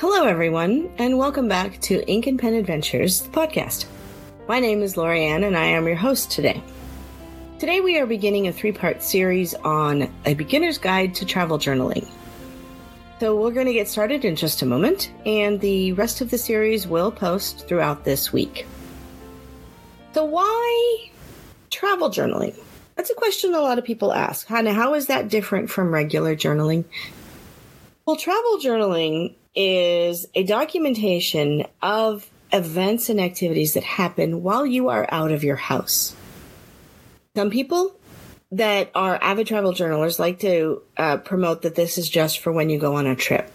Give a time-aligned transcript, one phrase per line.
[0.00, 3.86] Hello, everyone, and welcome back to Ink and Pen Adventures, the podcast.
[4.46, 6.62] My name is Lorianne, and I am your host today.
[7.58, 12.08] Today, we are beginning a three part series on a beginner's guide to travel journaling.
[13.18, 16.38] So, we're going to get started in just a moment, and the rest of the
[16.38, 18.68] series will post throughout this week.
[20.14, 21.10] So, why
[21.70, 22.56] travel journaling?
[22.94, 24.46] That's a question a lot of people ask.
[24.46, 26.84] Hannah, how is that different from regular journaling?
[28.06, 35.06] Well, travel journaling is a documentation of events and activities that happen while you are
[35.10, 36.14] out of your house.
[37.36, 37.98] Some people
[38.52, 42.70] that are avid travel journalers like to uh, promote that this is just for when
[42.70, 43.50] you go on a trip.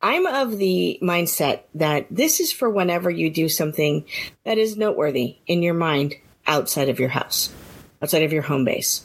[0.00, 4.06] I'm of the mindset that this is for whenever you do something
[4.44, 6.14] that is noteworthy in your mind
[6.46, 7.52] outside of your house,
[8.02, 9.04] outside of your home base.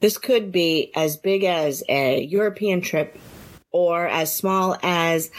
[0.00, 3.18] This could be as big as a European trip
[3.74, 5.32] or as small as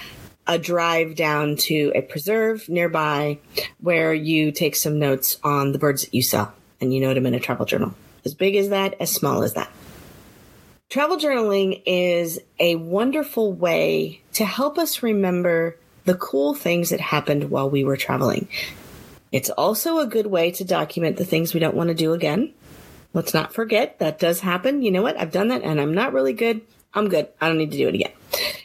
[0.46, 3.40] a drive down to a preserve nearby
[3.80, 7.26] where you take some notes on the birds that you saw and you note them
[7.26, 7.96] in a travel journal.
[8.26, 9.72] As big as that, as small as that.
[10.90, 17.50] Travel journaling is a wonderful way to help us remember the cool things that happened
[17.50, 18.50] while we were traveling.
[19.32, 22.54] It's also a good way to document the things we don't want to do again.
[23.14, 24.82] Let's not forget that does happen.
[24.82, 25.18] You know what?
[25.18, 26.62] I've done that and I'm not really good.
[26.94, 27.30] I'm good.
[27.40, 28.12] I don't need to do it again.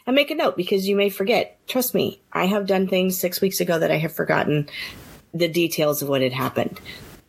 [0.07, 1.59] And make a note because you may forget.
[1.69, 4.69] Trust me, I have done things six weeks ago that I have forgotten
[5.33, 6.81] the details of what had happened.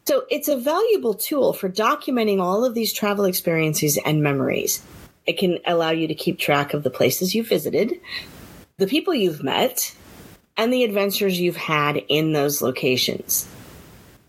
[0.07, 4.81] So it's a valuable tool for documenting all of these travel experiences and memories.
[5.27, 7.99] It can allow you to keep track of the places you visited,
[8.77, 9.95] the people you've met,
[10.57, 13.47] and the adventures you've had in those locations.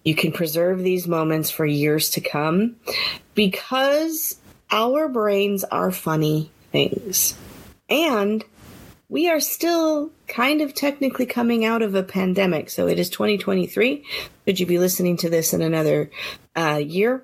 [0.04, 2.76] You can preserve these moments for years to come
[3.34, 4.36] because
[4.70, 7.34] our brains are funny things.
[7.92, 8.42] And
[9.10, 12.70] we are still kind of technically coming out of a pandemic.
[12.70, 14.02] So it is 2023.
[14.46, 16.10] Could you be listening to this in another
[16.56, 17.22] uh, year?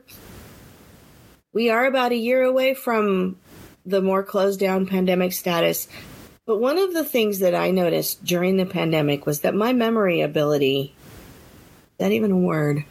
[1.54, 3.38] We are about a year away from
[3.86, 5.88] the more closed down pandemic status.
[6.44, 10.20] But one of the things that I noticed during the pandemic was that my memory
[10.20, 10.94] ability,
[11.96, 12.84] that even a word,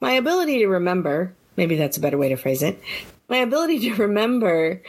[0.00, 2.80] my ability to remember, maybe that's a better way to phrase it,
[3.28, 4.80] my ability to remember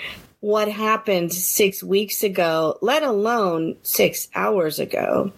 [0.42, 5.32] what happened six weeks ago, let alone six hours ago,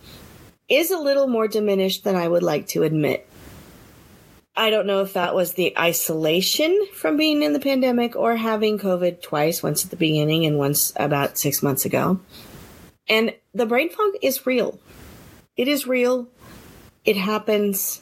[0.69, 3.29] is a little more diminished than I would like to admit.
[4.55, 8.79] I don't know if that was the isolation from being in the pandemic or having
[8.79, 12.19] COVID twice, once at the beginning and once about six months ago.
[13.09, 14.79] And the brain fog is real.
[15.57, 16.29] It is real.
[17.03, 18.01] It happens.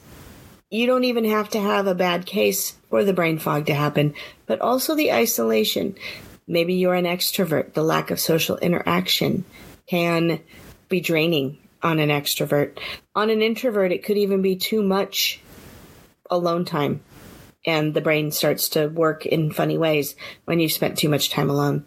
[0.70, 4.14] You don't even have to have a bad case for the brain fog to happen,
[4.46, 5.96] but also the isolation.
[6.52, 7.72] Maybe you're an extrovert.
[7.72, 9.46] The lack of social interaction
[9.88, 10.38] can
[10.90, 12.78] be draining on an extrovert.
[13.14, 15.40] On an introvert, it could even be too much
[16.28, 17.00] alone time.
[17.64, 20.14] And the brain starts to work in funny ways
[20.44, 21.86] when you've spent too much time alone.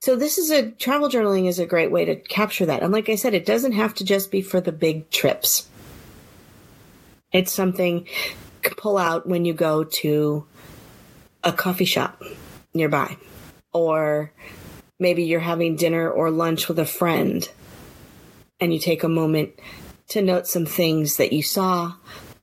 [0.00, 2.82] So this is a travel journaling is a great way to capture that.
[2.82, 5.68] And like I said, it doesn't have to just be for the big trips.
[7.30, 8.06] It's something
[8.78, 10.46] pull out when you go to
[11.44, 12.22] a coffee shop
[12.72, 13.16] nearby
[13.76, 14.32] or
[14.98, 17.48] maybe you're having dinner or lunch with a friend
[18.60, 19.52] and you take a moment
[20.08, 21.92] to note some things that you saw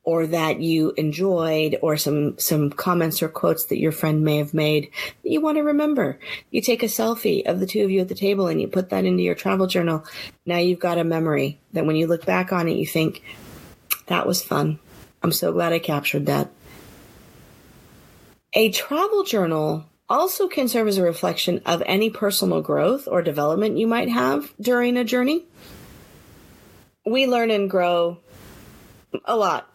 [0.03, 4.53] or that you enjoyed or some some comments or quotes that your friend may have
[4.53, 4.91] made
[5.23, 6.19] that you want to remember.
[6.51, 8.89] You take a selfie of the two of you at the table and you put
[8.89, 10.05] that into your travel journal.
[10.45, 13.23] Now you've got a memory that when you look back on it you think
[14.07, 14.79] that was fun.
[15.21, 16.51] I'm so glad I captured that.
[18.53, 23.77] A travel journal also can serve as a reflection of any personal growth or development
[23.77, 25.45] you might have during a journey.
[27.05, 28.19] We learn and grow
[29.25, 29.69] a lot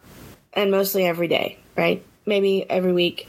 [0.53, 2.03] and mostly every day, right?
[2.25, 3.27] Maybe every week.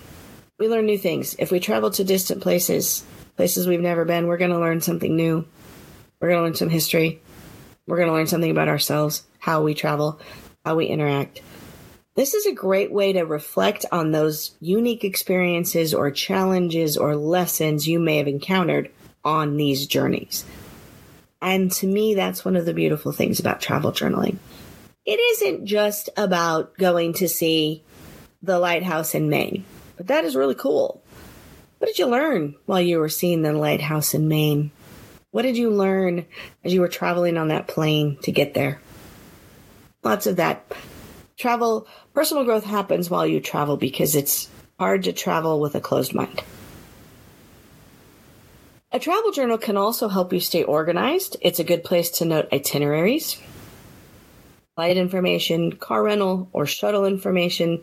[0.59, 1.35] We learn new things.
[1.39, 3.05] If we travel to distant places,
[3.37, 5.47] places we've never been, we're going to learn something new.
[6.21, 7.23] We're going to learn some history.
[7.87, 10.21] We're going to learn something about ourselves, how we travel,
[10.65, 11.41] how we interact.
[12.21, 17.89] This is a great way to reflect on those unique experiences or challenges or lessons
[17.89, 18.91] you may have encountered
[19.25, 20.45] on these journeys.
[21.41, 24.37] And to me, that's one of the beautiful things about travel journaling.
[25.07, 27.85] It isn't just about going to see
[28.43, 29.65] the lighthouse in Maine,
[29.97, 31.03] but that is really cool.
[31.79, 34.73] What did you learn while you were seeing the lighthouse in Maine?
[35.31, 36.27] What did you learn
[36.65, 38.79] as you were traveling on that plane to get there?
[40.03, 40.71] Lots of that
[41.41, 44.49] travel, personal growth happens while you travel because it's
[44.79, 46.43] hard to travel with a closed mind.
[48.93, 51.37] A travel journal can also help you stay organized.
[51.41, 53.41] It's a good place to note itineraries,
[54.75, 57.83] flight information, car rental or shuttle information,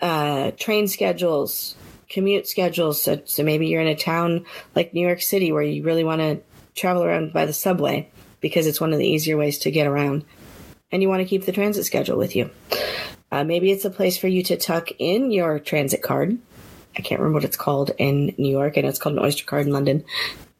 [0.00, 1.76] uh, train schedules,
[2.08, 3.00] commute schedules.
[3.00, 4.44] So, so maybe you're in a town
[4.74, 6.40] like New York City where you really want to
[6.74, 8.10] travel around by the subway
[8.40, 10.24] because it's one of the easier ways to get around.
[10.90, 12.50] And you want to keep the transit schedule with you.
[13.30, 16.38] Uh, maybe it's a place for you to tuck in your transit card
[16.98, 19.66] I can't remember what it's called in New York, and it's called an Oyster card
[19.66, 20.04] in London,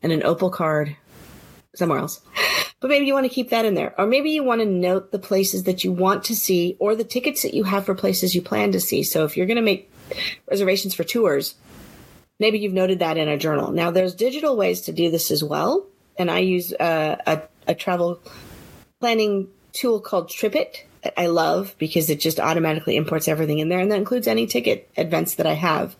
[0.02, 0.96] and an Opal card
[1.74, 2.20] somewhere else.
[2.80, 3.92] But maybe you want to keep that in there.
[3.98, 7.04] Or maybe you want to note the places that you want to see or the
[7.04, 9.02] tickets that you have for places you plan to see.
[9.02, 9.90] So if you're going to make
[10.48, 11.56] reservations for tours,
[12.38, 13.72] maybe you've noted that in a journal.
[13.72, 15.86] Now, there's digital ways to do this as well.
[16.16, 18.20] And I use uh, a, a travel
[19.00, 20.82] planning tool called TripIt
[21.16, 24.90] I love because it just automatically imports everything in there and that includes any ticket
[24.96, 25.96] events that I have.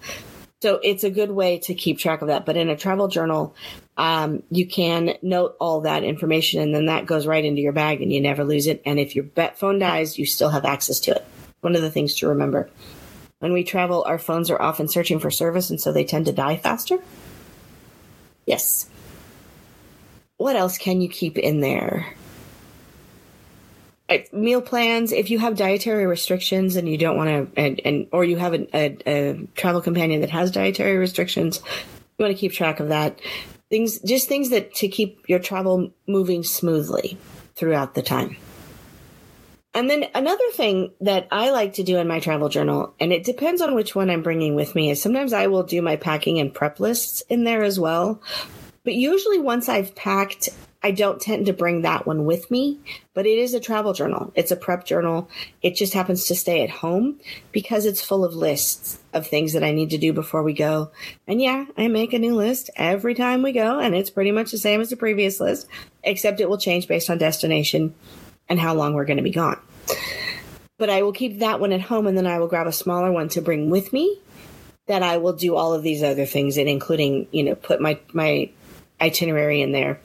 [0.61, 2.45] So it's a good way to keep track of that.
[2.45, 3.55] But in a travel journal,
[3.97, 8.03] um, you can note all that information and then that goes right into your bag
[8.03, 8.83] and you never lose it.
[8.85, 11.25] And if your phone dies, you still have access to it.
[11.61, 12.71] One of the things to remember.
[13.39, 16.33] When we travel, our phones are often searching for service and so they tend to
[16.33, 16.99] die faster.
[18.47, 18.91] Yes.
[20.39, 22.15] What else can you keep in there?
[24.11, 28.07] Uh, meal plans if you have dietary restrictions and you don't want to and, and
[28.11, 31.61] or you have a, a, a, travel companion that has dietary restrictions
[32.19, 33.21] you want to keep track of that
[33.69, 37.19] things just things that to keep your travel moving smoothly
[37.55, 38.37] throughout the time
[39.75, 43.23] and then another thing that I like to do in my travel journal, and it
[43.23, 46.41] depends on which one I'm bringing with me, is sometimes I will do my packing
[46.41, 48.21] and prep lists in there as well.
[48.83, 50.49] But usually, once I've packed
[50.81, 52.79] I don't tend to bring that one with me,
[53.13, 54.33] but it is a travel journal.
[54.37, 55.29] It's a prep journal.
[55.61, 57.19] It just happens to stay at home
[57.51, 60.93] because it's full of lists of things that I need to do before we go.
[61.27, 64.53] And yeah, I make a new list every time we go, and it's pretty much
[64.53, 65.67] the same as the previous list,
[66.05, 67.93] except it will change based on destination
[68.49, 69.61] and how long we're going to be gone.
[70.79, 73.11] But I will keep that one at home and then I will grab a smaller
[73.11, 74.21] one to bring with me
[74.87, 77.99] that I will do all of these other things in, including, you know, put my,
[78.13, 78.49] my
[79.01, 80.01] itinerary in there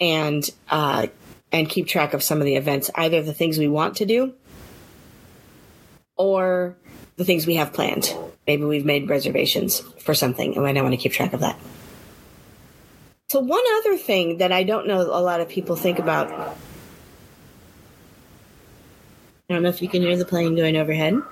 [0.00, 1.06] and uh,
[1.52, 4.34] and keep track of some of the events, either the things we want to do
[6.16, 6.76] or
[7.16, 8.14] the things we have planned.
[8.46, 11.58] Maybe we've made reservations for something, and I want to keep track of that.
[13.28, 16.30] So, one other thing that I don't know a lot of people think about.
[19.48, 21.22] I don't know if you can hear the plane going overhead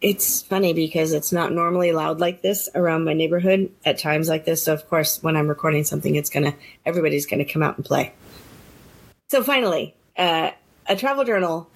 [0.00, 4.44] it's funny because it's not normally loud like this around my neighborhood at times like
[4.44, 4.64] this.
[4.64, 6.54] So of course, when I'm recording something, it's gonna
[6.84, 8.12] everybody's gonna come out and play.
[9.28, 10.50] So finally, uh,
[10.86, 11.68] a travel journal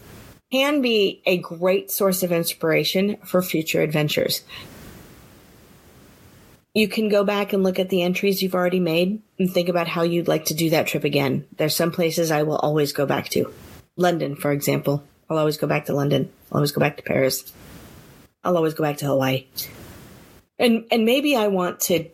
[0.53, 4.43] can be a great source of inspiration for future adventures.
[6.75, 9.89] You can go back and look at the entries you've already made and think about
[9.89, 11.47] how you'd like to do that trip again.
[11.57, 13.53] There's some places I will always go back to.
[13.97, 15.03] London, for example.
[15.29, 16.31] I'll always go back to London.
[16.51, 17.53] I'll always go back to Paris.
[18.43, 19.47] I'll always go back to Hawaii.
[20.59, 22.09] And and maybe I want to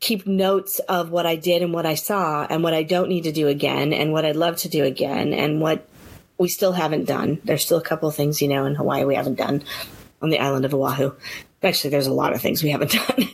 [0.00, 3.24] keep notes of what I did and what I saw and what I don't need
[3.24, 5.88] to do again and what I'd love to do again and what
[6.38, 7.40] we still haven't done.
[7.44, 9.62] There's still a couple of things, you know, in Hawaii we haven't done
[10.20, 11.12] on the island of Oahu.
[11.62, 13.28] Actually, there's a lot of things we haven't done.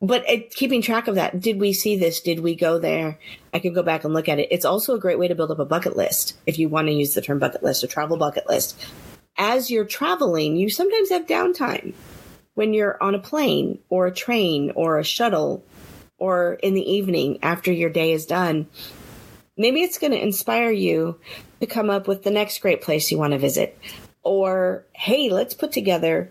[0.00, 2.20] but it, keeping track of that, did we see this?
[2.22, 3.18] Did we go there?
[3.52, 4.48] I can go back and look at it.
[4.50, 6.94] It's also a great way to build up a bucket list if you want to
[6.94, 8.82] use the term bucket list, a travel bucket list
[9.40, 11.94] as you're traveling, you sometimes have downtime
[12.54, 15.64] when you're on a plane or a train or a shuttle
[16.18, 18.68] or in the evening after your day is done.
[19.56, 21.18] Maybe it's going to inspire you
[21.60, 23.78] to come up with the next great place you want to visit.
[24.22, 26.30] Or, hey, let's put together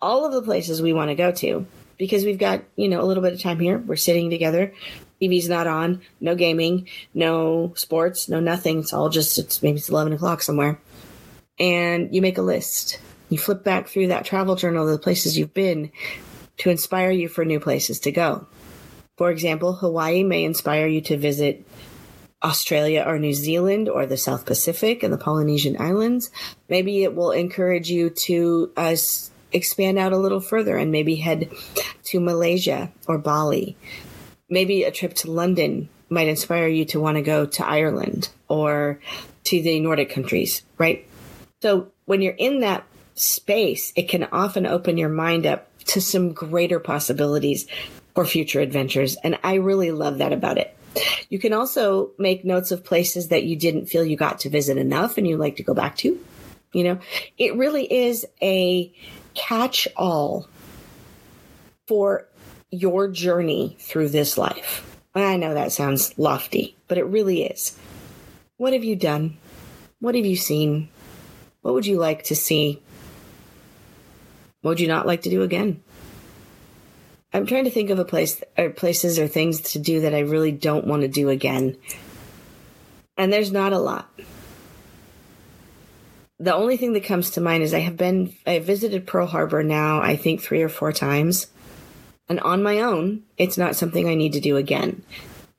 [0.00, 1.66] all of the places we want to go to
[1.98, 3.76] because we've got, you know, a little bit of time here.
[3.76, 4.72] We're sitting together.
[5.20, 8.78] TV's not on, no gaming, no sports, no nothing.
[8.78, 10.80] It's all just, it's maybe it's 11 o'clock somewhere
[11.58, 13.00] and you make a list.
[13.28, 15.90] You flip back through that travel journal of the places you've been
[16.58, 18.46] to inspire you for new places to go.
[19.16, 21.66] For example, Hawaii may inspire you to visit
[22.42, 26.30] Australia or New Zealand or the South Pacific and the Polynesian Islands.
[26.68, 28.96] Maybe it will encourage you to uh,
[29.52, 31.50] expand out a little further and maybe head
[32.04, 33.76] to Malaysia or Bali.
[34.48, 39.00] Maybe a trip to London might inspire you to want to go to Ireland or
[39.44, 41.07] to the Nordic countries, right?
[41.62, 42.84] So when you're in that
[43.14, 47.66] space, it can often open your mind up to some greater possibilities
[48.14, 49.16] for future adventures.
[49.24, 50.76] And I really love that about it.
[51.28, 54.76] You can also make notes of places that you didn't feel you got to visit
[54.76, 56.18] enough and you like to go back to.
[56.72, 56.98] You know,
[57.36, 58.92] it really is a
[59.34, 60.48] catch all
[61.86, 62.28] for
[62.70, 64.84] your journey through this life.
[65.14, 67.76] I know that sounds lofty, but it really is.
[68.56, 69.38] What have you done?
[70.00, 70.90] What have you seen?
[71.62, 72.82] What would you like to see?
[74.62, 75.82] What would you not like to do again?
[77.32, 80.20] I'm trying to think of a place or places or things to do that I
[80.20, 81.76] really don't want to do again.
[83.16, 84.08] And there's not a lot.
[86.40, 89.26] The only thing that comes to mind is I have been I have visited Pearl
[89.26, 91.48] Harbor now I think 3 or 4 times.
[92.28, 95.02] And on my own, it's not something I need to do again.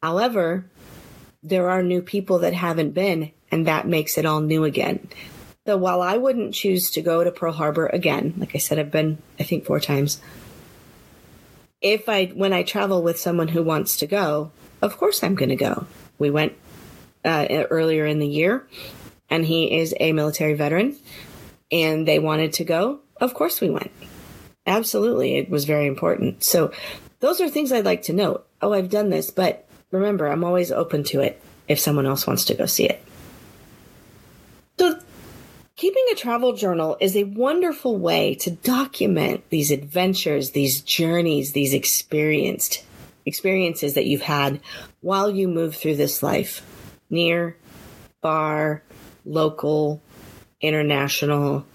[0.02, 0.66] However,
[1.44, 5.08] there are new people that haven't been and that makes it all new again.
[5.70, 8.90] So while I wouldn't choose to go to Pearl Harbor again, like I said I've
[8.90, 10.20] been I think 4 times
[11.80, 14.50] if I when I travel with someone who wants to go,
[14.82, 15.86] of course I'm going to go.
[16.18, 16.54] We went
[17.24, 18.68] uh, earlier in the year,
[19.30, 20.96] and he is a military veteran,
[21.72, 23.02] and they wanted to go.
[23.18, 23.92] Of course we went.
[24.66, 26.44] Absolutely, it was very important.
[26.44, 26.72] So
[27.20, 28.48] those are things I'd like to note.
[28.60, 32.46] Oh, I've done this, but remember, I'm always open to it if someone else wants
[32.46, 33.04] to go see it.
[34.80, 35.00] So
[35.80, 41.74] Keeping a travel journal is a wonderful way to document these adventures, these journeys, these
[41.74, 42.84] experienced
[43.26, 44.60] experiences that you've had
[45.00, 46.66] while you move through this life.
[47.10, 47.56] Near,
[48.22, 48.84] far,
[49.24, 50.02] local,
[50.60, 51.66] international,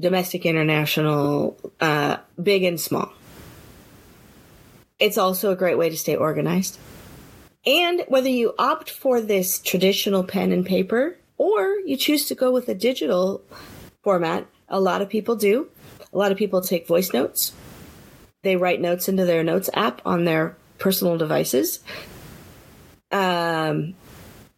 [0.00, 3.12] domestic, international, uh, big and small.
[4.98, 6.76] It's also a great way to stay organized.
[7.64, 12.50] And whether you opt for this traditional pen and paper or you choose to go
[12.50, 13.42] with a digital
[14.02, 14.46] format.
[14.68, 15.68] A lot of people do.
[16.12, 17.52] A lot of people take voice notes.
[18.42, 21.80] They write notes into their notes app on their personal devices.
[23.10, 23.94] Um,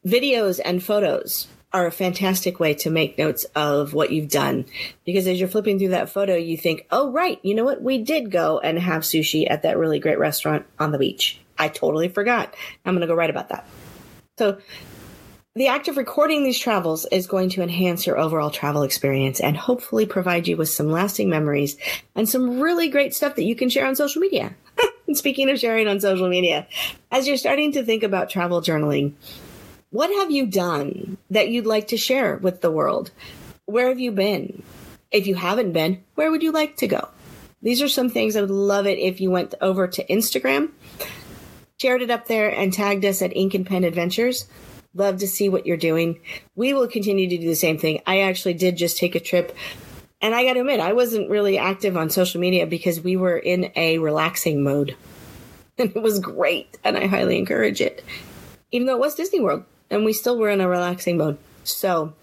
[0.07, 4.65] videos and photos are a fantastic way to make notes of what you've done
[5.05, 7.83] because as you're flipping through that photo, you think, oh, right, you know what?
[7.83, 11.41] We did go and have sushi at that really great restaurant on the beach.
[11.59, 12.55] I totally forgot.
[12.85, 13.67] I'm going to go write about that.
[14.39, 14.59] So
[15.57, 19.57] the act of recording these travels is going to enhance your overall travel experience and
[19.57, 21.77] hopefully provide you with some lasting memories
[22.17, 24.53] and some really great stuff that you can share on social media.
[25.07, 26.67] and speaking of sharing on social media,
[27.13, 29.13] as you're starting to think about travel journaling,
[29.91, 33.13] what have you done that you'd like to share with the world?
[33.67, 34.65] Where have you been?
[35.13, 37.09] If you haven't been, where would you like to go?
[37.63, 40.73] These are some things I would love it if you went over to Instagram,
[41.81, 44.49] shared it up there, and tagged us at Ink and Pen Adventures
[44.95, 46.21] Love to see what you're doing.
[46.55, 48.01] We will continue to do the same thing.
[48.07, 49.57] I actually did just take a trip
[50.21, 53.37] and I got to admit, I wasn't really active on social media because we were
[53.37, 54.97] in a relaxing mode.
[55.77, 56.79] And it was great.
[56.85, 58.05] And I highly encourage it,
[58.71, 61.39] even though it was Disney World and we still were in a relaxing mode.
[61.65, 62.15] So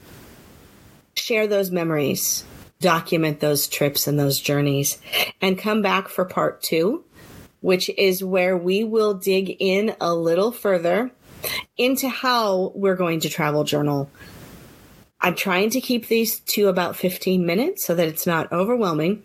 [1.16, 2.44] share those memories,
[2.80, 5.00] document those trips and those journeys,
[5.42, 7.04] and come back for part two,
[7.60, 11.12] which is where we will dig in a little further
[11.78, 14.10] into how we're going to travel journal.
[15.20, 19.24] I'm trying to keep these to about 15 minutes so that it's not overwhelming.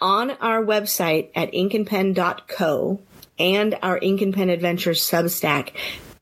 [0.00, 3.00] On our website at inkandpen.co
[3.38, 5.72] and our Ink and Pen Adventures Substack,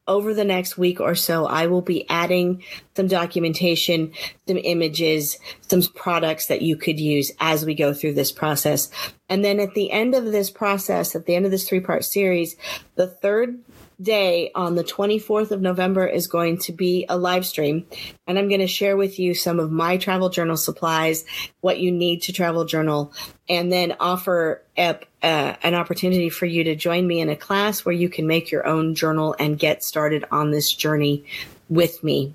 [0.08, 2.64] over the next week or so, I will be adding
[2.96, 4.12] some documentation,
[4.48, 8.90] some images, some products that you could use as we go through this process.
[9.28, 12.04] And then at the end of this process, at the end of this three part
[12.04, 12.56] series,
[12.94, 13.60] the third
[14.00, 17.86] day on the 24th of November is going to be a live stream.
[18.26, 21.24] And I'm going to share with you some of my travel journal supplies,
[21.60, 23.12] what you need to travel journal,
[23.48, 27.84] and then offer up uh, an opportunity for you to join me in a class
[27.84, 31.24] where you can make your own journal and get started on this journey
[31.68, 32.34] with me.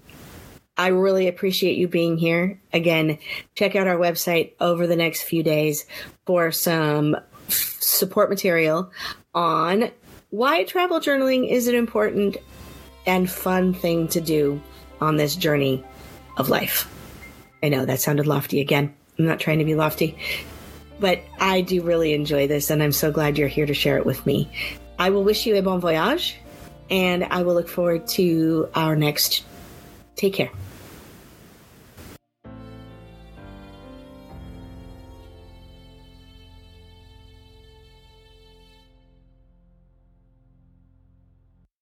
[0.75, 2.59] I really appreciate you being here.
[2.73, 3.19] Again,
[3.55, 5.85] check out our website over the next few days
[6.25, 7.15] for some
[7.47, 8.91] support material
[9.35, 9.91] on
[10.33, 12.37] why travel journaling is an important
[13.05, 14.59] and fun thing to do
[14.99, 15.85] on this journey
[16.37, 16.91] of life.
[17.61, 18.91] I know that sounded lofty again.
[19.19, 20.17] I'm not trying to be lofty,
[20.99, 24.07] but I do really enjoy this, and I'm so glad you're here to share it
[24.07, 24.49] with me.
[24.97, 26.35] I will wish you a bon voyage,
[26.89, 29.43] and I will look forward to our next.
[30.15, 30.49] Take care.